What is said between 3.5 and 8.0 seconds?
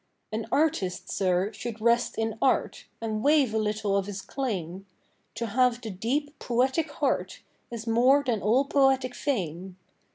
a little of his claim; To have the deep poetic heart Is